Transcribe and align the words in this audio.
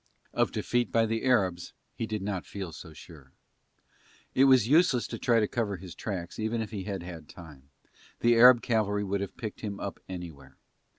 Of 0.33 0.51
defeat 0.51 0.91
by 0.91 1.05
the 1.05 1.23
Arabs 1.25 1.73
he 1.93 2.07
did 2.07 2.23
not 2.23 2.43
feel 2.47 2.71
so 2.71 2.91
sure. 2.91 3.33
It 4.33 4.45
was 4.45 4.67
useless 4.67 5.05
to 5.05 5.19
try 5.19 5.39
to 5.39 5.47
cover 5.47 5.77
his 5.77 5.93
tracks 5.93 6.39
even 6.39 6.59
if 6.59 6.71
he 6.71 6.85
had 6.85 7.03
had 7.03 7.29
time, 7.29 7.69
the 8.21 8.33
Arab 8.33 8.63
cavalry 8.63 9.05
could 9.05 9.21
have 9.21 9.37
picked 9.37 9.61
them 9.61 9.79
up 9.79 9.99
anywhere. 10.09 10.57